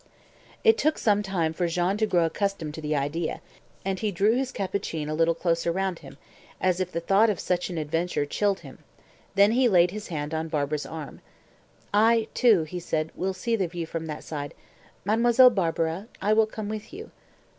[0.63, 3.39] It took some time for Jean to grow accustomed to the idea,
[3.85, 6.17] and he drew his capucine a little closer round him,
[6.59, 8.79] as if the thought of such an adventure chilled him;
[9.35, 11.21] then he laid his hand on Barbara's arm.
[11.93, 14.55] "I, too," he said, "will see the view from that side.
[15.05, 17.11] Mademoiselle Barbara, I will come with you."